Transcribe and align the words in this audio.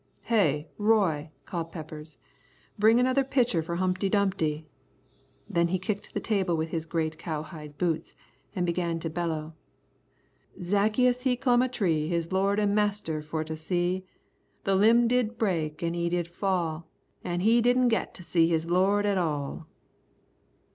"Hey, 0.23 0.67
Roy!" 0.79 1.29
called 1.45 1.71
Peppers, 1.71 2.17
"bring 2.79 2.99
another 2.99 3.23
pitcher 3.23 3.61
for 3.61 3.75
Humpty 3.75 4.09
Dumpty." 4.09 4.65
Then 5.47 5.67
he 5.67 5.77
kicked 5.77 6.11
the 6.15 6.19
table 6.19 6.57
with 6.57 6.69
his 6.69 6.87
great 6.87 7.19
cowhide 7.19 7.77
boots 7.77 8.15
and 8.55 8.65
began 8.65 8.99
to 9.01 9.11
bellow: 9.11 9.53
"Zaccheus 10.59 11.21
he 11.21 11.35
clum 11.37 11.61
a 11.61 11.69
tree 11.69 12.07
His 12.07 12.31
Lord 12.31 12.59
an' 12.59 12.73
Master 12.73 13.21
for 13.21 13.43
to 13.43 13.55
see; 13.55 14.03
The 14.63 14.73
limb 14.73 15.07
did 15.07 15.37
break 15.37 15.83
an' 15.83 15.93
he 15.93 16.09
did 16.09 16.27
fall, 16.27 16.87
An' 17.23 17.41
he 17.41 17.61
didn't 17.61 17.89
git 17.89 18.15
to 18.15 18.23
see 18.23 18.47
his 18.49 18.65
Lord 18.65 19.05
at 19.05 19.19
all." 19.19 19.67